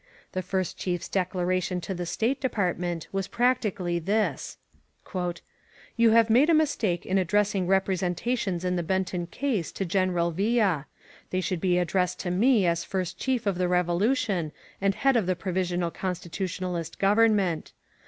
[0.31, 4.57] The First Chiers declaration to the State De partment was practically this:
[5.05, 5.35] ^^ou
[6.11, 10.87] have made a mistake in addressing represen tations in the Benton case to Gieneral Villa.
[11.29, 14.51] They should be addressed to me as First Chief of the Revo lution
[14.81, 17.71] and head of the Provisional Constitutionalist Government.